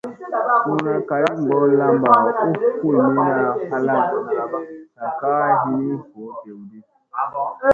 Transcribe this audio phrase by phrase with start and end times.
[0.65, 2.13] Suuna kali goo lamba
[2.47, 3.35] u kulmiina
[3.69, 4.05] halaŋ
[4.95, 5.31] sa ka
[5.61, 6.79] hini voo dewdi.